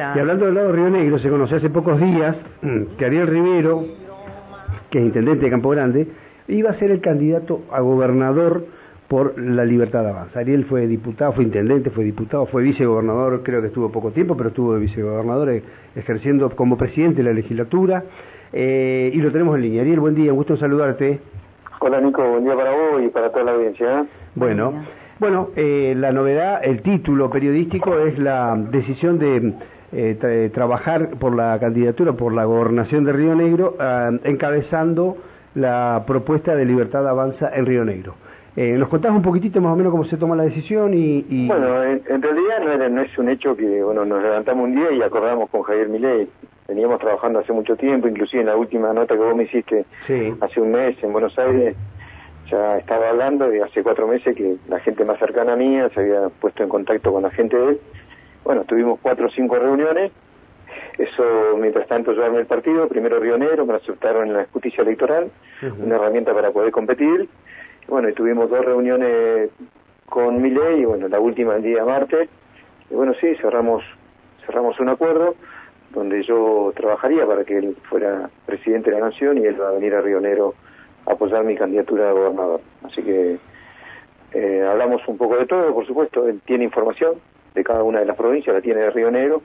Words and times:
Claro. 0.00 0.16
Y 0.16 0.20
hablando 0.20 0.46
del 0.46 0.54
lado 0.54 0.68
de 0.68 0.72
Río 0.72 0.88
Negro, 0.88 1.18
se 1.18 1.28
conoció 1.28 1.58
hace 1.58 1.68
pocos 1.68 2.00
días 2.00 2.34
mm, 2.62 2.96
que 2.96 3.04
Ariel 3.04 3.26
Rivero, 3.26 3.84
que 4.88 4.98
es 4.98 5.04
intendente 5.04 5.44
de 5.44 5.50
Campo 5.50 5.68
Grande, 5.68 6.06
iba 6.48 6.70
a 6.70 6.74
ser 6.78 6.90
el 6.90 7.02
candidato 7.02 7.64
a 7.70 7.80
gobernador 7.80 8.64
por 9.08 9.38
la 9.38 9.62
Libertad 9.66 10.02
de 10.04 10.08
Avanza. 10.08 10.40
Ariel 10.40 10.64
fue 10.64 10.86
diputado, 10.86 11.34
fue 11.34 11.44
intendente, 11.44 11.90
fue 11.90 12.04
diputado, 12.04 12.46
fue 12.46 12.62
vicegobernador, 12.62 13.42
creo 13.42 13.60
que 13.60 13.66
estuvo 13.66 13.92
poco 13.92 14.10
tiempo, 14.12 14.38
pero 14.38 14.48
estuvo 14.48 14.72
de 14.72 14.80
vicegobernador 14.80 15.50
eh, 15.50 15.62
ejerciendo 15.94 16.48
como 16.56 16.78
presidente 16.78 17.18
de 17.18 17.24
la 17.24 17.34
legislatura. 17.34 18.02
Eh, 18.54 19.10
y 19.12 19.18
lo 19.18 19.30
tenemos 19.30 19.54
en 19.56 19.62
línea. 19.62 19.82
Ariel, 19.82 20.00
buen 20.00 20.14
día, 20.14 20.32
un 20.32 20.38
gusto 20.38 20.54
en 20.54 20.60
saludarte. 20.60 21.20
Hola 21.80 22.00
Nico, 22.00 22.26
buen 22.26 22.44
día 22.44 22.56
para 22.56 22.70
vos 22.70 23.02
y 23.04 23.08
para 23.08 23.30
toda 23.30 23.44
la 23.44 23.52
audiencia. 23.52 24.00
¿eh? 24.00 24.04
Bueno, 24.34 24.82
bueno, 25.18 25.50
eh, 25.56 25.92
la 25.94 26.12
novedad, 26.12 26.60
el 26.64 26.80
título 26.80 27.28
periodístico 27.28 27.98
es 27.98 28.18
la 28.18 28.56
decisión 28.70 29.18
de 29.18 29.52
eh, 29.92 30.16
tra- 30.20 30.52
trabajar 30.52 31.10
por 31.18 31.34
la 31.34 31.58
candidatura, 31.58 32.12
por 32.12 32.32
la 32.32 32.44
gobernación 32.44 33.04
de 33.04 33.12
Río 33.12 33.34
Negro, 33.34 33.76
ah, 33.78 34.10
encabezando 34.24 35.16
la 35.54 36.04
propuesta 36.06 36.54
de 36.54 36.64
Libertad 36.64 37.06
Avanza 37.08 37.50
en 37.54 37.66
Río 37.66 37.84
Negro. 37.84 38.14
Eh, 38.56 38.72
¿Nos 38.76 38.88
contás 38.88 39.12
un 39.12 39.22
poquitito 39.22 39.60
más 39.60 39.72
o 39.72 39.76
menos 39.76 39.92
cómo 39.92 40.04
se 40.04 40.16
toma 40.16 40.34
la 40.36 40.42
decisión 40.42 40.92
y...? 40.92 41.24
y- 41.28 41.46
Bueno, 41.48 41.82
en, 41.84 42.02
en 42.08 42.20
realidad 42.22 42.60
no, 42.64 42.72
era- 42.72 42.88
no 42.88 43.00
es 43.02 43.16
un 43.18 43.28
hecho 43.28 43.56
que 43.56 43.82
bueno 43.82 44.04
nos 44.04 44.22
levantamos 44.22 44.64
un 44.64 44.74
día 44.74 44.90
y 44.92 45.02
acordamos 45.02 45.48
con 45.50 45.62
Javier 45.62 45.88
Milei. 45.88 46.28
Veníamos 46.68 46.98
trabajando 47.00 47.38
hace 47.40 47.52
mucho 47.52 47.74
tiempo, 47.76 48.06
inclusive 48.08 48.42
en 48.42 48.46
la 48.48 48.56
última 48.56 48.92
nota 48.92 49.14
que 49.14 49.20
vos 49.22 49.34
me 49.36 49.44
hiciste 49.44 49.84
Sí, 50.06 50.34
hace 50.40 50.60
un 50.60 50.70
mes 50.72 50.96
en 51.02 51.12
Buenos 51.12 51.36
Aires, 51.38 51.74
ya 52.48 52.78
estaba 52.78 53.08
hablando 53.10 53.48
de 53.48 53.62
hace 53.62 53.82
cuatro 53.82 54.06
meses 54.06 54.36
que 54.36 54.56
la 54.68 54.78
gente 54.80 55.04
más 55.04 55.18
cercana 55.18 55.52
a 55.54 55.56
mí 55.56 55.76
se 55.94 56.00
había 56.00 56.28
puesto 56.40 56.62
en 56.62 56.68
contacto 56.68 57.12
con 57.12 57.22
la 57.22 57.30
gente 57.30 57.56
de 57.56 57.68
él. 57.70 57.80
Bueno, 58.44 58.64
tuvimos 58.64 58.98
cuatro 59.00 59.26
o 59.26 59.30
cinco 59.30 59.56
reuniones. 59.56 60.12
Eso, 60.98 61.56
mientras 61.58 61.86
tanto, 61.88 62.12
yo 62.12 62.24
armé 62.24 62.38
el 62.38 62.46
partido. 62.46 62.88
Primero 62.88 63.18
Río 63.18 63.38
Negro, 63.38 63.66
me 63.66 63.74
aceptaron 63.74 64.28
en 64.28 64.34
la 64.34 64.46
justicia 64.52 64.82
electoral, 64.82 65.30
una 65.78 65.96
herramienta 65.96 66.34
para 66.34 66.50
poder 66.50 66.70
competir. 66.70 67.28
Bueno, 67.88 68.08
y 68.08 68.12
tuvimos 68.12 68.50
dos 68.50 68.64
reuniones 68.64 69.50
con 70.06 70.40
Milei, 70.42 70.80
y 70.80 70.84
bueno, 70.84 71.08
la 71.08 71.20
última 71.20 71.56
el 71.56 71.62
día 71.62 71.84
martes. 71.84 72.28
Y 72.90 72.94
bueno, 72.94 73.14
sí, 73.14 73.34
cerramos, 73.36 73.82
cerramos 74.46 74.78
un 74.80 74.88
acuerdo 74.88 75.34
donde 75.92 76.22
yo 76.22 76.72
trabajaría 76.76 77.26
para 77.26 77.44
que 77.44 77.58
él 77.58 77.76
fuera 77.88 78.30
presidente 78.46 78.90
de 78.90 79.00
la 79.00 79.06
nación 79.06 79.38
y 79.38 79.46
él 79.46 79.60
va 79.60 79.70
a 79.70 79.72
venir 79.72 79.94
a 79.94 80.00
Río 80.00 80.20
Negro 80.20 80.54
a 81.06 81.12
apoyar 81.12 81.44
mi 81.44 81.56
candidatura 81.56 82.06
de 82.06 82.12
gobernador. 82.12 82.60
Así 82.84 83.02
que 83.02 83.38
eh, 84.32 84.66
hablamos 84.68 85.06
un 85.08 85.16
poco 85.16 85.36
de 85.36 85.46
todo, 85.46 85.74
por 85.74 85.86
supuesto, 85.86 86.28
él 86.28 86.40
tiene 86.44 86.64
información 86.64 87.14
de 87.54 87.64
cada 87.64 87.82
una 87.82 88.00
de 88.00 88.06
las 88.06 88.16
provincias, 88.16 88.54
la 88.54 88.62
tiene 88.62 88.80
de 88.80 88.90
Río 88.90 89.10
Negro, 89.10 89.42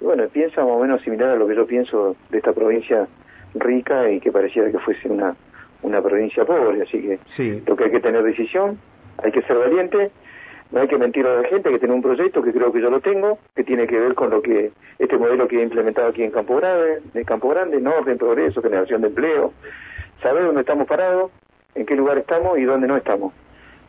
y 0.00 0.04
bueno, 0.04 0.26
piensa 0.28 0.62
más 0.62 0.70
o 0.70 0.80
menos 0.80 1.02
similar 1.02 1.30
a 1.30 1.36
lo 1.36 1.46
que 1.46 1.54
yo 1.54 1.66
pienso 1.66 2.16
de 2.30 2.38
esta 2.38 2.52
provincia 2.52 3.06
rica 3.54 4.10
y 4.10 4.20
que 4.20 4.32
pareciera 4.32 4.70
que 4.70 4.78
fuese 4.78 5.08
una, 5.08 5.36
una 5.82 6.02
provincia 6.02 6.44
pobre, 6.44 6.82
así 6.82 7.00
que 7.00 7.18
sí. 7.36 7.62
lo 7.66 7.76
que 7.76 7.84
hay 7.84 7.90
que 7.90 8.00
tener 8.00 8.22
decisión, 8.22 8.78
hay 9.22 9.30
que 9.30 9.42
ser 9.42 9.56
valiente, 9.56 10.10
no 10.72 10.80
hay 10.80 10.88
que 10.88 10.98
mentir 10.98 11.26
a 11.26 11.42
la 11.42 11.48
gente, 11.48 11.68
hay 11.68 11.74
que 11.74 11.80
tener 11.80 11.94
un 11.94 12.02
proyecto 12.02 12.42
que 12.42 12.52
creo 12.52 12.72
que 12.72 12.80
yo 12.80 12.90
lo 12.90 13.00
tengo, 13.00 13.38
que 13.54 13.62
tiene 13.62 13.86
que 13.86 13.98
ver 13.98 14.14
con 14.14 14.30
lo 14.30 14.42
que 14.42 14.72
este 14.98 15.16
modelo 15.16 15.46
que 15.46 15.60
he 15.60 15.62
implementado 15.62 16.08
aquí 16.08 16.24
en 16.24 16.32
Campo 16.32 16.56
Grande, 16.56 17.00
de 17.12 17.24
Campo 17.24 17.48
Grande, 17.50 17.76
orden, 17.86 18.18
progreso, 18.18 18.60
generación 18.60 19.02
de 19.02 19.08
empleo, 19.08 19.52
saber 20.20 20.44
dónde 20.44 20.62
estamos 20.62 20.88
parados, 20.88 21.30
en 21.74 21.86
qué 21.86 21.94
lugar 21.94 22.18
estamos 22.18 22.58
y 22.58 22.64
dónde 22.64 22.88
no 22.88 22.96
estamos. 22.96 23.32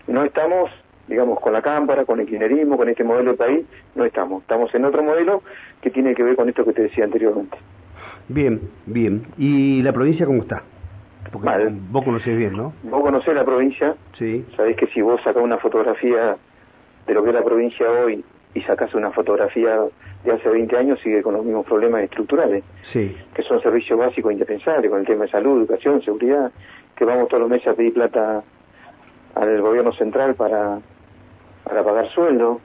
No 0.07 0.23
estamos, 0.23 0.69
digamos, 1.07 1.39
con 1.39 1.53
la 1.53 1.61
cámpara, 1.61 2.05
con 2.05 2.19
el 2.19 2.25
kirchnerismo, 2.25 2.77
con 2.77 2.89
este 2.89 3.03
modelo 3.03 3.31
de 3.31 3.37
país, 3.37 3.65
no 3.95 4.05
estamos. 4.05 4.41
Estamos 4.41 4.73
en 4.73 4.85
otro 4.85 5.03
modelo 5.03 5.43
que 5.81 5.91
tiene 5.91 6.15
que 6.15 6.23
ver 6.23 6.35
con 6.35 6.49
esto 6.49 6.65
que 6.65 6.73
te 6.73 6.83
decía 6.83 7.03
anteriormente. 7.05 7.57
Bien, 8.27 8.59
bien. 8.85 9.25
¿Y 9.37 9.81
la 9.83 9.93
provincia 9.93 10.25
cómo 10.25 10.41
está? 10.41 10.63
Porque 11.31 11.45
Mal. 11.45 11.77
vos 11.91 12.03
conocés 12.03 12.37
bien, 12.37 12.53
¿no? 12.53 12.73
Vos 12.83 13.01
conocés 13.01 13.35
la 13.35 13.43
provincia, 13.45 13.95
Sí, 14.17 14.45
Sabés 14.55 14.75
que 14.77 14.87
si 14.87 15.01
vos 15.01 15.21
sacás 15.23 15.43
una 15.43 15.57
fotografía 15.57 16.37
de 17.07 17.13
lo 17.13 17.23
que 17.23 17.29
es 17.29 17.35
la 17.35 17.43
provincia 17.43 17.89
hoy 17.89 18.23
y 18.53 18.61
sacás 18.61 18.93
una 18.95 19.11
fotografía 19.11 19.79
de 20.23 20.31
hace 20.31 20.49
20 20.49 20.77
años, 20.77 20.99
sigue 21.01 21.21
con 21.21 21.33
los 21.33 21.43
mismos 21.45 21.65
problemas 21.65 22.01
estructurales, 22.03 22.63
sí, 22.93 23.15
que 23.33 23.43
son 23.43 23.61
servicios 23.61 23.99
básicos 23.99 24.31
indispensables, 24.31 24.89
con 24.89 25.01
el 25.01 25.05
tema 25.05 25.25
de 25.25 25.29
salud, 25.31 25.59
educación, 25.59 26.01
seguridad, 26.01 26.51
que 26.95 27.05
vamos 27.05 27.27
todos 27.27 27.41
los 27.41 27.49
meses 27.49 27.67
a 27.67 27.73
pedir 27.73 27.93
plata 27.93 28.41
al 29.35 29.61
gobierno 29.61 29.91
central 29.91 30.35
para, 30.35 30.79
para 31.65 31.83
pagar 31.83 32.07
sueldo, 32.09 32.61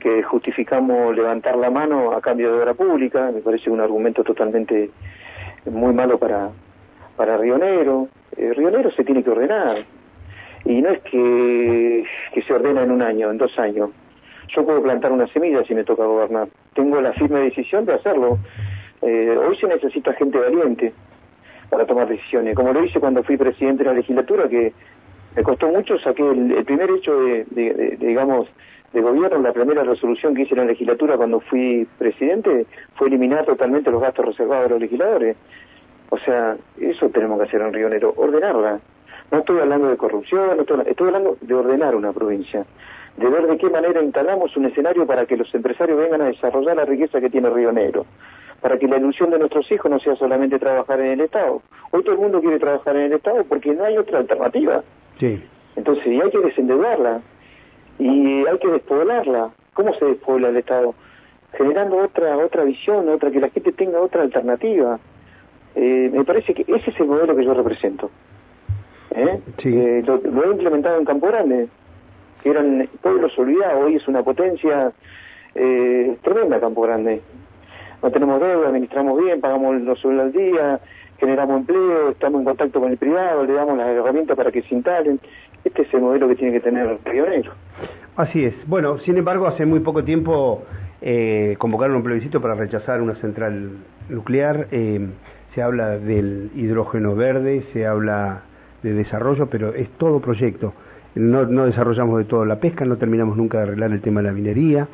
que 0.00 0.22
justificamos 0.22 1.14
levantar 1.14 1.56
la 1.56 1.70
mano 1.70 2.12
a 2.12 2.20
cambio 2.20 2.52
de 2.52 2.62
obra 2.62 2.74
pública, 2.74 3.30
me 3.32 3.40
parece 3.40 3.70
un 3.70 3.80
argumento 3.80 4.24
totalmente 4.24 4.90
muy 5.66 5.92
malo 5.92 6.18
para, 6.18 6.50
para 7.16 7.36
Río 7.36 7.58
Negro. 7.58 8.08
Eh, 8.36 8.52
Río 8.56 8.70
Negro 8.70 8.90
se 8.90 9.04
tiene 9.04 9.22
que 9.22 9.30
ordenar, 9.30 9.84
y 10.64 10.80
no 10.80 10.90
es 10.90 11.00
que, 11.02 12.04
que 12.32 12.42
se 12.42 12.52
ordena 12.52 12.82
en 12.82 12.90
un 12.90 13.02
año, 13.02 13.30
en 13.30 13.38
dos 13.38 13.58
años. 13.58 13.90
Yo 14.48 14.64
puedo 14.64 14.82
plantar 14.82 15.12
una 15.12 15.26
semilla 15.28 15.62
si 15.64 15.74
me 15.74 15.84
toca 15.84 16.04
gobernar. 16.04 16.48
Tengo 16.74 17.00
la 17.00 17.12
firme 17.12 17.40
decisión 17.40 17.84
de 17.84 17.94
hacerlo. 17.94 18.38
Eh, 19.02 19.36
hoy 19.38 19.56
se 19.56 19.68
necesita 19.68 20.12
gente 20.14 20.38
valiente 20.38 20.92
para 21.70 21.86
tomar 21.86 22.08
decisiones. 22.08 22.56
Como 22.56 22.72
lo 22.72 22.84
hice 22.84 22.98
cuando 22.98 23.22
fui 23.22 23.36
presidente 23.36 23.84
de 23.84 23.90
la 23.90 23.96
legislatura, 23.96 24.48
que 24.48 24.72
me 25.36 25.42
costó 25.42 25.68
mucho, 25.68 25.98
saqué 25.98 26.28
el, 26.28 26.52
el 26.52 26.64
primer 26.64 26.90
hecho 26.90 27.14
de, 27.20 27.96
digamos, 27.98 28.48
de 28.92 29.00
gobierno, 29.00 29.38
la 29.38 29.52
primera 29.52 29.84
resolución 29.84 30.34
que 30.34 30.42
hice 30.42 30.54
en 30.54 30.60
la 30.60 30.66
legislatura 30.66 31.16
cuando 31.16 31.40
fui 31.40 31.86
presidente 31.98 32.66
fue 32.96 33.06
eliminar 33.06 33.44
totalmente 33.44 33.90
los 33.90 34.00
gastos 34.00 34.26
reservados 34.26 34.64
de 34.64 34.70
los 34.70 34.80
legisladores. 34.80 35.36
O 36.10 36.18
sea, 36.18 36.56
eso 36.80 37.08
tenemos 37.10 37.38
que 37.38 37.46
hacer 37.46 37.60
en 37.62 37.72
Río 37.72 37.88
Negro, 37.88 38.12
ordenarla. 38.16 38.80
No 39.30 39.38
estoy 39.38 39.60
hablando 39.60 39.88
de 39.88 39.96
corrupción, 39.96 40.58
estoy, 40.58 40.80
estoy 40.86 41.06
hablando 41.06 41.36
de 41.40 41.54
ordenar 41.54 41.94
una 41.94 42.12
provincia, 42.12 42.66
de 43.16 43.28
ver 43.28 43.46
de 43.46 43.58
qué 43.58 43.70
manera 43.70 44.02
instalamos 44.02 44.56
un 44.56 44.64
escenario 44.64 45.06
para 45.06 45.24
que 45.26 45.36
los 45.36 45.54
empresarios 45.54 45.96
vengan 45.96 46.22
a 46.22 46.26
desarrollar 46.26 46.74
la 46.74 46.84
riqueza 46.84 47.20
que 47.20 47.30
tiene 47.30 47.48
Río 47.48 47.70
Negro, 47.70 48.06
para 48.60 48.76
que 48.76 48.88
la 48.88 48.96
ilusión 48.96 49.30
de 49.30 49.38
nuestros 49.38 49.70
hijos 49.70 49.88
no 49.88 50.00
sea 50.00 50.16
solamente 50.16 50.58
trabajar 50.58 50.98
en 50.98 51.12
el 51.12 51.20
Estado. 51.20 51.62
Hoy 51.92 52.02
todo 52.02 52.16
el 52.16 52.20
mundo 52.20 52.40
quiere 52.40 52.58
trabajar 52.58 52.96
en 52.96 53.02
el 53.02 53.12
Estado 53.12 53.44
porque 53.44 53.72
no 53.72 53.84
hay 53.84 53.96
otra 53.96 54.18
alternativa. 54.18 54.82
Sí. 55.20 55.42
Entonces, 55.76 56.06
y 56.06 56.20
hay 56.20 56.30
que 56.30 56.38
desendeudarla 56.38 57.20
y 57.98 58.46
hay 58.46 58.58
que 58.58 58.68
despoblarla. 58.68 59.50
¿Cómo 59.74 59.94
se 59.94 60.04
despobla 60.04 60.48
el 60.48 60.56
Estado? 60.56 60.94
Generando 61.52 61.98
otra 61.98 62.36
otra 62.36 62.64
visión, 62.64 63.08
otra 63.08 63.30
que 63.30 63.40
la 63.40 63.50
gente 63.50 63.72
tenga 63.72 64.00
otra 64.00 64.22
alternativa. 64.22 64.98
Eh, 65.76 66.10
me 66.12 66.24
parece 66.24 66.54
que 66.54 66.62
ese 66.62 66.90
es 66.90 67.00
el 67.00 67.06
modelo 67.06 67.36
que 67.36 67.44
yo 67.44 67.54
represento. 67.54 68.10
¿Eh? 69.12 69.40
Sí. 69.58 69.68
Eh, 69.68 70.02
lo, 70.04 70.16
lo 70.18 70.44
he 70.44 70.52
implementado 70.52 70.98
en 70.98 71.04
Campo 71.04 71.28
Grande, 71.28 71.68
que 72.42 72.50
eran 72.50 72.88
pueblos 73.00 73.38
olvidados, 73.38 73.84
hoy 73.84 73.96
es 73.96 74.08
una 74.08 74.22
potencia 74.22 74.92
eh, 75.54 76.16
tremenda 76.22 76.60
Campo 76.60 76.82
Grande. 76.82 77.20
No 78.02 78.10
tenemos 78.10 78.40
deuda, 78.40 78.68
administramos 78.68 79.22
bien, 79.22 79.40
pagamos 79.40 79.80
los 79.82 79.98
sueldos 79.98 80.26
al 80.26 80.32
día, 80.32 80.80
generamos 81.20 81.60
empleo, 81.60 82.10
estamos 82.10 82.40
en 82.40 82.44
contacto 82.46 82.80
con 82.80 82.90
el 82.90 82.96
privado, 82.98 83.44
le 83.44 83.52
damos 83.52 83.76
las 83.78 83.88
herramientas 83.88 84.36
para 84.36 84.50
que 84.50 84.62
se 84.62 84.74
instalen. 84.74 85.20
Este 85.64 85.82
es 85.82 85.94
el 85.94 86.00
modelo 86.00 86.26
que 86.28 86.36
tiene 86.36 86.52
que 86.54 86.60
tener 86.60 86.98
Río 87.04 87.26
Negro. 87.28 87.52
Así 88.16 88.44
es. 88.44 88.54
Bueno, 88.66 88.98
sin 89.00 89.16
embargo, 89.18 89.46
hace 89.46 89.66
muy 89.66 89.80
poco 89.80 90.02
tiempo 90.02 90.64
eh, 91.02 91.54
convocaron 91.58 91.96
un 91.96 92.02
plebiscito 92.02 92.40
para 92.40 92.54
rechazar 92.54 93.00
una 93.02 93.14
central 93.16 93.70
nuclear. 94.08 94.66
eh, 94.72 95.06
se 95.54 95.62
habla 95.62 95.98
del 95.98 96.50
hidrógeno 96.54 97.14
verde, 97.16 97.64
se 97.72 97.84
habla 97.86 98.42
de 98.84 98.92
desarrollo, 98.94 99.46
pero 99.50 99.74
es 99.74 99.88
todo 99.98 100.20
proyecto. 100.20 100.72
No, 101.16 101.44
desarrollamos 101.66 102.18
de 102.18 102.24
todo 102.24 102.44
la 102.44 102.60
pesca, 102.60 102.84
no 102.84 102.96
terminamos 102.98 103.36
nunca 103.36 103.58
de 103.58 103.64
arreglar 103.64 103.90
el 103.90 104.00
tema 104.00 104.20
de 104.22 104.28
la 104.28 104.32
minería. 104.32 104.86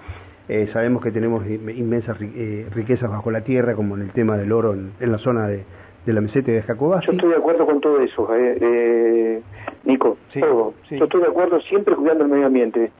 Eh, 0.48 0.68
sabemos 0.72 1.02
que 1.02 1.10
tenemos 1.10 1.46
in- 1.46 1.68
inmensas 1.68 2.16
eh, 2.22 2.66
riquezas 2.74 3.10
bajo 3.10 3.30
la 3.30 3.42
tierra, 3.42 3.74
como 3.74 3.96
en 3.96 4.02
el 4.02 4.10
tema 4.12 4.38
del 4.38 4.50
oro 4.50 4.72
en, 4.72 4.92
en 4.98 5.12
la 5.12 5.18
zona 5.18 5.46
de, 5.46 5.64
de 6.06 6.12
la 6.12 6.20
meseta 6.20 6.52
de 6.52 6.62
Jacobasi. 6.62 7.06
Yo 7.08 7.12
estoy 7.12 7.30
de 7.30 7.36
acuerdo 7.36 7.66
con 7.66 7.80
todo 7.80 8.00
eso, 8.00 8.32
eh, 8.34 8.58
eh, 8.60 9.42
Nico, 9.84 10.16
Sí, 10.32 10.40
todo. 10.40 10.74
sí. 10.88 10.96
Yo 10.96 11.04
estoy 11.04 11.20
de 11.20 11.26
acuerdo 11.28 11.60
siempre 11.60 11.94
cuidando 11.96 12.24
el 12.24 12.30
medio 12.30 12.46
ambiente. 12.46 12.90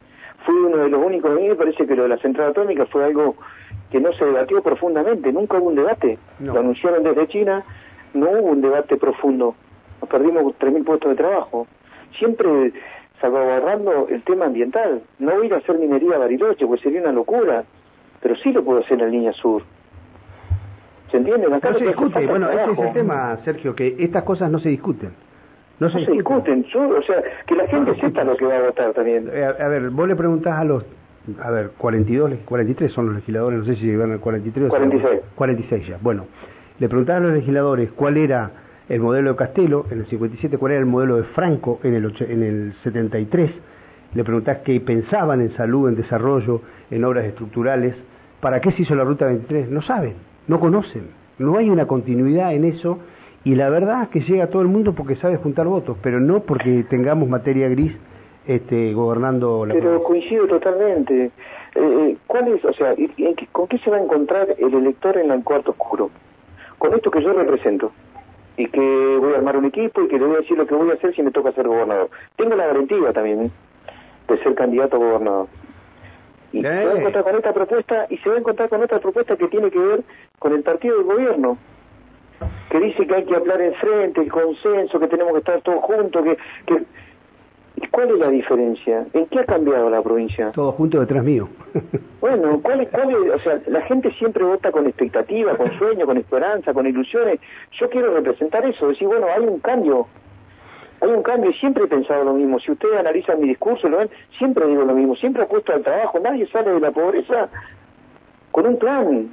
Fui 0.45 0.55
uno 0.55 0.79
de 0.79 0.89
los 0.89 1.05
únicos, 1.05 1.31
a 1.31 1.35
mí 1.35 1.49
me 1.49 1.55
parece 1.55 1.87
que 1.87 1.95
lo 1.97 2.03
de 2.03 2.09
la 2.11 2.19
central 2.19 2.51
atómica 2.51 2.85
fue 2.87 3.05
algo 3.05 3.37
que 3.91 4.01
no 4.01 4.13
se 4.13 4.25
debatió 4.25 4.61
profundamente, 4.63 5.33
nunca 5.33 5.59
hubo 5.59 5.69
un 5.69 5.77
debate. 5.77 6.19
No. 6.41 6.55
Lo 6.55 6.61
anunciaron 6.61 7.03
desde 7.05 7.27
China, 7.29 7.65
no 8.15 8.29
hubo 8.31 8.49
un 8.51 8.61
debate 8.61 8.97
profundo. 8.97 9.55
Nos 10.01 10.11
perdimos 10.11 10.43
3.000 10.59 10.85
puestos 10.85 11.11
de 11.11 11.17
trabajo. 11.17 11.67
Siempre 12.19 12.73
salvaguardando 13.21 14.09
el 14.09 14.23
tema 14.23 14.47
ambiental. 14.47 15.03
No 15.19 15.43
ir 15.43 15.55
a 15.55 15.59
hacer 15.59 15.79
minería 15.79 16.17
a 16.17 16.19
Bariloche, 16.19 16.67
pues 16.67 16.81
sería 16.81 17.01
una 17.01 17.13
locura. 17.13 17.65
Pero 18.21 18.35
sí 18.37 18.53
lo 18.53 18.63
puedo 18.65 18.81
hacer 18.81 18.95
en 18.95 19.05
la 19.07 19.07
línea 19.11 19.33
sur. 19.33 19.63
¿Se 21.11 21.17
entiende? 21.19 21.47
Acá 21.55 21.71
No 21.71 21.79
se 21.79 21.87
discute, 21.87 22.27
bueno, 22.27 22.51
ese 22.51 22.73
es 22.73 22.79
el 22.79 22.93
tema, 22.93 23.37
Sergio, 23.45 23.75
que 23.75 23.97
estas 23.99 24.25
cosas 24.25 24.51
no 24.51 24.59
se 24.59 24.69
discuten. 24.71 25.11
No 25.79 25.91
se, 25.91 26.01
No 26.01 26.05
se 26.07 26.13
discuten, 26.13 26.65
yo, 26.65 26.89
o 26.89 27.03
sea, 27.03 27.23
que 27.47 27.55
la 27.55 27.67
gente 27.67 27.95
sepa 28.01 28.25
lo 28.25 28.37
que 28.37 28.47
va 28.47 28.57
a 28.57 28.63
votar 28.63 28.93
también. 28.95 29.29
Eh, 29.31 29.45
A, 29.45 29.69
ver, 29.69 29.91
vos 29.91 30.09
le 30.09 30.17
preguntás 30.17 30.59
a 30.59 30.65
los 30.65 30.85
a 31.43 31.51
ver, 31.51 31.71
42, 31.77 32.31
43 32.45 32.93
son 32.93 33.07
los 33.07 33.17
legisladores, 33.17 33.59
no 33.59 33.65
sé 33.65 33.75
si 33.77 33.87
llegan 33.87 34.13
al 34.13 34.21
43 34.21 34.69
46. 34.69 35.21
46 35.35 35.87
ya. 35.89 35.99
Bueno, 36.01 36.27
le 36.79 36.89
preguntaban 36.89 37.25
a 37.25 37.27
los 37.27 37.35
legisladores 37.37 37.91
cuál 37.93 38.17
era 38.17 38.51
el 38.89 39.01
modelo 39.01 39.31
de 39.31 39.37
Castelo 39.37 39.87
en 39.91 39.99
el 39.99 40.07
57, 40.07 40.57
cuál 40.57 40.73
era 40.73 40.81
el 40.81 40.87
modelo 40.87 41.17
de 41.17 41.25
Franco 41.25 41.81
en 41.83 41.95
el, 41.95 42.15
en 42.21 42.43
el 42.43 42.75
73, 42.85 43.51
le 44.15 44.25
preguntás 44.25 44.59
qué 44.59 44.81
pensaban 44.81 45.41
en 45.41 45.51
salud, 45.57 45.89
en 45.89 45.97
desarrollo, 45.97 46.63
en 46.91 47.05
obras 47.05 47.25
estructurales, 47.25 47.97
¿para 48.41 48.61
qué 48.61 48.71
se 48.71 48.83
hizo 48.83 48.95
la 48.95 49.03
Ruta 49.03 49.27
23? 49.27 49.69
No 49.69 49.83
saben, 49.83 50.15
no 50.49 50.61
conocen, 50.61 51.11
no 51.39 51.57
hay 51.59 51.71
una 51.71 51.87
continuidad 51.87 52.55
en 52.55 52.65
eso 52.65 52.99
y 53.45 53.55
la 53.55 53.69
verdad 53.71 54.03
es 54.05 54.09
que 54.09 54.21
llega 54.21 54.45
a 54.45 54.51
todo 54.51 54.63
el 54.63 54.69
mundo 54.69 54.95
porque 54.95 55.17
sabe 55.17 55.37
juntar 55.37 55.67
votos, 55.67 55.97
pero 56.03 56.19
no 56.21 56.41
porque 56.41 56.85
tengamos 56.91 57.29
materia 57.29 57.69
gris 57.69 57.93
este, 58.47 58.93
gobernando 58.93 59.67
la 59.67 59.75
Pero 59.75 60.03
coincido 60.03 60.47
totalmente. 60.47 61.27
Eh, 61.27 61.31
eh, 61.75 62.17
¿Cuál 62.27 62.49
es, 62.49 62.65
o 62.65 62.73
sea, 62.73 62.95
con 63.53 63.69
qué 63.69 63.79
se 63.79 63.91
va 63.91 63.99
a 63.99 64.03
encontrar 64.03 64.49
el 64.59 64.75
elector 64.75 65.17
en 65.19 65.31
el 65.31 65.45
cuarto 65.45 65.73
oscuro? 65.73 66.11
Con 66.79 66.95
esto 66.95 67.11
que 67.11 67.23
yo 67.23 67.33
represento 67.33 67.93
y 68.57 68.69
que 68.69 69.19
voy 69.21 69.35
a 69.35 69.39
armar 69.39 69.57
un 69.57 69.67
equipo 69.67 70.03
y 70.03 70.09
que 70.09 70.19
le 70.19 70.25
voy 70.25 70.37
a 70.37 70.41
decir 70.41 70.57
lo 70.57 70.67
que 70.67 70.75
voy 70.75 70.91
a 70.91 70.95
hacer 70.95 71.15
si 71.15 71.23
me 71.23 71.31
toca 71.31 71.53
ser 71.53 71.69
gobernador. 71.69 72.09
Tengo 72.37 72.55
la 72.57 72.67
garantía 72.67 73.13
también 73.13 73.47
¿eh? 73.47 73.51
de 74.29 74.39
ser 74.43 74.55
candidato 74.55 74.97
a 74.97 74.99
gobernador. 74.99 75.47
Y 76.59 76.63
se 76.63 76.85
va 76.85 76.93
a 76.93 76.99
encontrar 76.99 77.25
con 77.25 77.37
esta 77.37 77.53
propuesta 77.53 78.07
y 78.11 78.17
se 78.19 78.29
va 78.29 78.35
a 78.37 78.39
encontrar 78.39 78.69
con 78.69 78.83
otra 78.83 78.99
propuesta 79.01 79.37
que 79.37 79.49
tiene 79.49 79.71
que 79.71 79.79
ver 79.79 80.03
con 80.39 80.53
el 80.53 80.63
partido 80.63 80.97
del 80.97 81.05
gobierno 81.05 81.59
que 82.71 82.81
dice 82.81 83.07
que 83.07 83.15
hay 83.15 83.25
que 83.25 83.35
hablar 83.35 83.61
en 83.61 83.75
frente, 83.75 84.21
el 84.21 84.31
consenso, 84.31 84.99
que 84.99 85.09
tenemos 85.09 85.33
que 85.33 85.39
estar 85.39 85.61
todos 85.63 85.83
juntos, 85.85 86.23
que, 86.23 86.37
que 86.67 86.85
¿Cuál 87.91 88.11
es 88.11 88.19
la 88.19 88.31
diferencia? 88.31 89.07
¿En 89.13 89.27
qué 89.27 89.41
ha 89.41 89.45
cambiado 89.45 89.91
la 89.91 90.03
provincia? 90.03 90.51
Todo 90.53 90.73
junto 90.73 91.01
detrás 91.01 91.23
mío. 91.23 91.49
bueno, 92.21 92.61
¿cuál 92.63 92.81
es, 92.81 92.89
cuál 92.89 93.11
es, 93.11 93.35
o 93.35 93.39
sea, 93.41 93.61
la 93.67 93.83
gente 93.83 94.11
siempre 94.13 94.45
vota 94.45 94.73
con 94.73 94.87
expectativa, 94.87 95.57
con 95.57 95.71
sueño, 95.79 96.07
con 96.07 96.17
esperanza, 96.17 96.73
con 96.73 96.87
ilusiones. 96.87 97.39
Yo 97.73 97.91
quiero 97.91 98.15
representar 98.15 98.65
eso, 98.65 98.89
decir, 98.89 99.07
bueno, 99.07 99.27
hay 99.35 99.43
un 99.43 99.61
cambio. 99.61 100.07
Hay 101.01 101.09
un 101.09 101.23
cambio 101.23 101.51
y 101.51 101.55
siempre 101.55 101.85
he 101.85 101.89
pensado 101.89 102.25
lo 102.25 102.35
mismo. 102.35 102.59
Si 102.59 102.73
ustedes 102.73 102.99
analizan 102.99 103.41
mi 103.41 103.49
discurso, 103.49 103.89
lo 103.89 103.99
ven, 103.99 104.11
siempre 104.39 104.67
digo 104.67 104.85
lo 104.85 104.95
mismo. 104.95 105.15
Siempre 105.17 105.43
apuesto 105.43 105.73
al 105.73 105.83
trabajo. 105.83 106.19
Nadie 106.21 106.47
sale 106.49 106.71
de 106.71 106.81
la 106.81 106.91
pobreza 106.91 107.49
con 108.51 108.67
un 108.67 108.79
plan. 108.79 109.31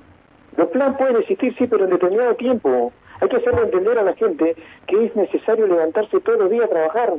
Los 0.58 0.68
planes 0.70 0.98
pueden 0.98 1.18
existir, 1.18 1.56
sí, 1.58 1.68
pero 1.68 1.86
en 1.86 1.92
determinado 1.92 2.36
tiempo. 2.36 2.92
Hay 3.22 3.30
que 3.30 3.38
hacerle 3.38 3.62
entender 3.62 3.98
a 3.98 4.04
la 4.04 4.14
gente 4.14 4.56
que 4.88 5.06
es 5.06 5.16
necesario 5.16 5.66
levantarse 5.68 6.20
todos 6.20 6.40
los 6.40 6.50
días 6.50 6.66
a 6.66 6.70
trabajar 6.70 7.14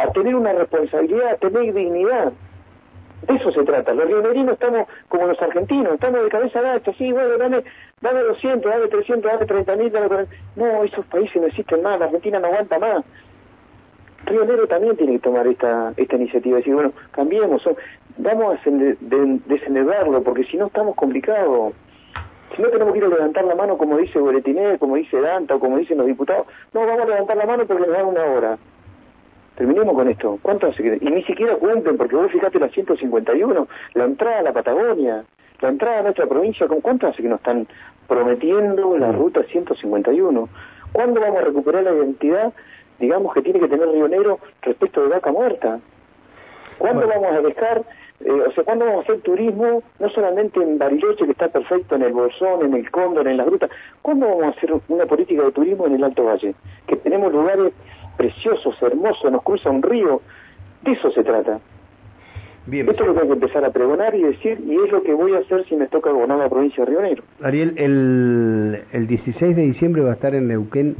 a 0.00 0.12
tener 0.12 0.34
una 0.34 0.52
responsabilidad, 0.52 1.32
a 1.32 1.36
tener 1.36 1.74
dignidad. 1.74 2.32
De 3.26 3.34
eso 3.34 3.52
se 3.52 3.62
trata. 3.64 3.92
Los 3.92 4.06
rionerinos 4.06 4.54
estamos 4.54 4.88
como 5.08 5.26
los 5.26 5.40
argentinos, 5.42 5.92
estamos 5.92 6.22
de 6.22 6.30
cabeza 6.30 6.62
gacha, 6.62 6.92
sí, 6.94 7.12
bueno, 7.12 7.36
dame, 7.36 7.62
dame 8.00 8.20
200, 8.20 8.72
dame 8.72 8.88
300, 8.88 9.30
dame 9.30 9.46
30 9.46 9.76
mil, 9.76 9.92
dame 9.92 10.26
No, 10.56 10.84
esos 10.84 11.04
países 11.06 11.40
no 11.40 11.48
existen 11.48 11.82
más, 11.82 11.98
la 11.98 12.06
Argentina 12.06 12.38
no 12.38 12.46
aguanta 12.46 12.78
más. 12.78 13.04
Río 14.30 14.44
Negro 14.44 14.68
también 14.68 14.96
tiene 14.96 15.14
que 15.14 15.18
tomar 15.18 15.46
esta, 15.46 15.92
esta 15.96 16.16
iniciativa, 16.16 16.58
decir, 16.58 16.72
bueno, 16.72 16.92
cambiemos, 17.10 17.68
vamos 18.16 18.58
a 18.58 18.70
desendevarlo, 19.46 20.22
porque 20.22 20.44
si 20.44 20.56
no 20.56 20.66
estamos 20.66 20.94
complicados. 20.94 21.74
Si 22.54 22.62
no 22.62 22.68
tenemos 22.68 22.92
que 22.92 22.98
ir 22.98 23.04
a 23.04 23.08
levantar 23.08 23.44
la 23.44 23.54
mano 23.54 23.78
como 23.78 23.96
dice 23.96 24.18
Boletinel, 24.18 24.78
como 24.78 24.96
dice 24.96 25.20
Danta 25.20 25.54
o 25.54 25.60
como 25.60 25.78
dicen 25.78 25.98
los 25.98 26.06
diputados, 26.06 26.46
no, 26.72 26.80
vamos 26.86 27.02
a 27.02 27.06
levantar 27.06 27.36
la 27.36 27.46
mano 27.46 27.64
porque 27.66 27.82
nos 27.86 27.92
dan 27.92 28.06
una 28.06 28.24
hora. 28.24 28.58
Terminemos 29.54 29.94
con 29.94 30.08
esto. 30.08 30.38
¿Cuánto 30.42 30.66
hace 30.68 30.82
que.? 30.82 30.98
Y 31.00 31.10
ni 31.10 31.22
siquiera 31.24 31.56
cumplen, 31.56 31.96
porque 31.96 32.16
vos 32.16 32.30
fijate 32.30 32.58
la 32.58 32.68
151, 32.68 33.68
la 33.94 34.04
entrada 34.04 34.38
a 34.40 34.42
la 34.42 34.52
Patagonia, 34.52 35.24
la 35.60 35.68
entrada 35.68 36.00
a 36.00 36.02
nuestra 36.02 36.26
provincia, 36.26 36.66
¿con 36.66 36.80
cuánto 36.80 37.06
hace 37.06 37.22
que 37.22 37.28
nos 37.28 37.38
están 37.38 37.66
prometiendo 38.08 38.96
la 38.96 39.12
ruta 39.12 39.42
151? 39.44 40.48
¿Cuándo 40.92 41.20
vamos 41.20 41.38
a 41.38 41.44
recuperar 41.44 41.84
la 41.84 41.92
identidad, 41.92 42.52
digamos, 43.00 43.34
que 43.34 43.42
tiene 43.42 43.58
que 43.58 43.68
tener 43.68 43.88
Río 43.88 44.06
Negro 44.06 44.38
respecto 44.62 45.02
de 45.02 45.08
vaca 45.08 45.32
muerta? 45.32 45.80
¿Cuándo 46.78 47.06
vamos 47.06 47.32
a 47.32 47.40
dejar, 47.40 47.82
eh, 48.20 48.30
o 48.30 48.50
sea, 48.52 48.64
cuándo 48.64 48.86
vamos 48.86 49.00
a 49.00 49.02
hacer 49.02 49.20
turismo, 49.20 49.82
no 49.98 50.08
solamente 50.08 50.62
en 50.62 50.78
Bariloche, 50.78 51.26
que 51.26 51.32
está 51.32 51.48
perfecto, 51.48 51.96
en 51.96 52.02
el 52.02 52.12
Bolsón, 52.12 52.64
en 52.64 52.74
el 52.74 52.90
Cóndor, 52.90 53.28
en 53.28 53.36
las 53.36 53.46
grutas, 53.46 53.70
¿cuándo 54.00 54.26
vamos 54.26 54.44
a 54.44 54.48
hacer 54.48 54.72
una 54.88 55.04
política 55.06 55.42
de 55.42 55.52
turismo 55.52 55.86
en 55.86 55.96
el 55.96 56.04
Alto 56.04 56.24
Valle? 56.24 56.54
Que 56.86 56.96
tenemos 56.96 57.32
lugares 57.32 57.72
preciosos, 58.16 58.80
hermosos, 58.82 59.30
nos 59.30 59.42
cruza 59.42 59.70
un 59.70 59.82
río. 59.82 60.22
De 60.82 60.92
eso 60.92 61.10
se 61.10 61.22
trata. 61.22 61.60
Bien, 62.66 62.88
Esto 62.88 63.02
es 63.02 63.08
lo 63.08 63.14
que 63.14 63.20
hay 63.20 63.26
que 63.26 63.34
empezar 63.34 63.64
a 63.64 63.70
pregonar 63.70 64.14
y 64.14 64.22
decir, 64.22 64.60
y 64.66 64.76
es 64.76 64.92
lo 64.92 65.02
que 65.02 65.12
voy 65.12 65.34
a 65.34 65.38
hacer 65.38 65.64
si 65.66 65.76
me 65.76 65.86
toca 65.88 66.10
gobernar 66.10 66.38
la 66.38 66.48
provincia 66.48 66.84
de 66.84 66.90
Río 66.90 67.02
Negro. 67.02 67.22
Ariel, 67.42 67.74
el, 67.76 68.84
el 68.92 69.06
16 69.06 69.56
de 69.56 69.62
diciembre 69.62 70.02
va 70.02 70.10
a 70.10 70.14
estar 70.14 70.34
en 70.34 70.48
Neuquén 70.48 70.96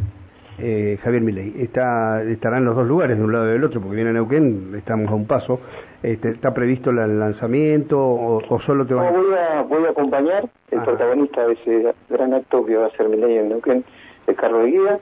eh, 0.62 0.98
Javier 1.02 1.22
Milei. 1.22 1.54
Está, 1.62 2.22
estará 2.22 2.58
en 2.58 2.64
los 2.64 2.76
dos 2.76 2.86
lugares, 2.86 3.18
de 3.18 3.24
un 3.24 3.32
lado 3.32 3.48
y 3.48 3.52
del 3.52 3.64
otro, 3.64 3.80
porque 3.80 3.96
viene 3.96 4.10
a 4.10 4.12
Neuquén, 4.14 4.74
estamos 4.76 5.10
a 5.10 5.14
un 5.14 5.26
paso. 5.26 5.60
Este, 6.02 6.30
¿Está 6.30 6.54
previsto 6.54 6.90
el 6.90 7.18
lanzamiento 7.18 7.98
o, 8.00 8.60
solo 8.60 8.86
te 8.86 8.94
va 8.94 9.10
no, 9.10 9.22
voy 9.22 9.34
a 9.34 9.62
voy 9.62 9.84
a 9.84 9.90
acompañar 9.90 10.48
el 10.70 10.80
protagonista 10.80 11.46
de 11.46 11.52
ese 11.52 11.94
gran 12.08 12.32
acto 12.32 12.64
que 12.64 12.74
va 12.74 12.86
a 12.86 12.90
ser 12.90 13.08
Milei 13.10 13.36
en 13.36 13.50
Neuquén, 13.50 13.84
el 14.26 14.34
Carlos 14.34 14.64
de 14.64 14.70
Guía 14.70 14.98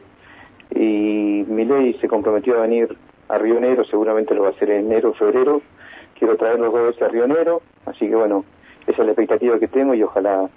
y 0.74 1.44
mi 1.48 1.64
ley 1.64 1.94
se 2.00 2.08
comprometió 2.08 2.58
a 2.58 2.62
venir 2.62 2.96
a 3.28 3.38
Río 3.38 3.60
Negro, 3.60 3.84
seguramente 3.84 4.34
lo 4.34 4.42
va 4.42 4.48
a 4.48 4.50
hacer 4.50 4.70
en 4.70 4.86
enero 4.86 5.10
o 5.10 5.14
febrero. 5.14 5.62
Quiero 6.18 6.36
traer 6.36 6.58
los 6.58 6.72
dos 6.72 6.86
veces 6.86 7.02
a 7.02 7.08
Río 7.08 7.28
Negro, 7.28 7.62
así 7.86 8.08
que 8.08 8.16
bueno, 8.16 8.44
esa 8.86 9.02
es 9.02 9.06
la 9.06 9.12
expectativa 9.12 9.58
que 9.58 9.68
tengo 9.68 9.94
y 9.94 10.02
ojalá 10.02 10.48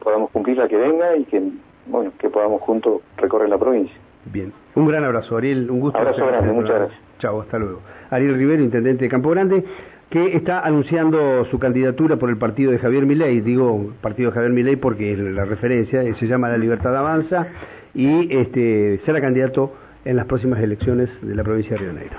podamos 0.00 0.30
cumplirla 0.30 0.68
que 0.68 0.76
venga 0.76 1.16
y 1.16 1.24
que 1.24 1.42
bueno 1.86 2.12
que 2.18 2.28
podamos 2.30 2.62
juntos 2.62 3.02
recorrer 3.16 3.48
la 3.48 3.58
provincia. 3.58 3.96
Bien, 4.26 4.52
un 4.74 4.86
gran 4.86 5.04
abrazo, 5.04 5.36
Ariel, 5.36 5.70
un 5.70 5.80
gusto. 5.80 5.98
Abrazo 5.98 6.26
grande, 6.26 6.52
muchas 6.52 6.76
gracias. 6.76 7.00
Chao, 7.18 7.40
hasta 7.40 7.58
luego. 7.58 7.80
Ariel 8.10 8.34
Rivero, 8.34 8.62
intendente 8.62 9.04
de 9.04 9.10
Campo 9.10 9.30
Grande, 9.30 9.64
que 10.10 10.36
está 10.36 10.60
anunciando 10.60 11.44
su 11.46 11.58
candidatura 11.58 12.16
por 12.16 12.30
el 12.30 12.36
partido 12.36 12.72
de 12.72 12.78
Javier 12.78 13.06
Milei, 13.06 13.40
digo 13.40 13.92
partido 14.00 14.30
de 14.30 14.34
Javier 14.34 14.52
Milei 14.52 14.76
porque 14.76 15.16
la 15.16 15.44
referencia 15.44 16.02
se 16.14 16.26
llama 16.26 16.48
La 16.48 16.56
Libertad 16.56 16.96
Avanza 16.96 17.46
y 17.94 18.34
este, 18.34 19.00
será 19.04 19.20
candidato 19.20 19.72
en 20.04 20.16
las 20.16 20.26
próximas 20.26 20.60
elecciones 20.62 21.10
de 21.20 21.34
la 21.34 21.44
provincia 21.44 21.72
de 21.72 21.78
Río 21.78 21.92
Negro. 21.92 22.18